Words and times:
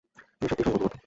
তুমি 0.31 0.47
সত্যিই 0.49 0.65
সংকল্পবদ্ধ। 0.67 0.95